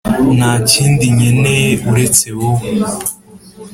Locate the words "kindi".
0.69-1.05